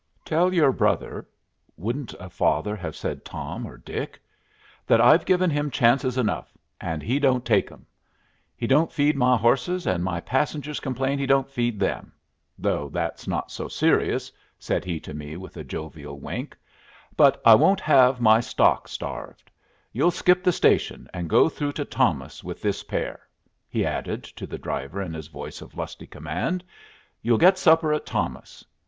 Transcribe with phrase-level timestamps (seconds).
[0.25, 1.27] "Tell your brother"
[1.77, 4.19] (wouldn't a father have said Tom or Dick?)
[4.87, 7.85] "that I've given him chances enough and he don't take 'em.
[8.57, 12.11] He don't feed my horses, and my passengers complain he don't feed them
[12.57, 16.57] though that's not so serious!" said he to me, with a jovial wink.
[17.15, 19.51] "But I won't have my stock starved.
[19.93, 23.19] You'll skip the station and go through to Thomas with this pair,"
[23.69, 26.63] he added to the driver in his voice of lusty command.
[27.21, 28.65] "You'll get supper at Thomas.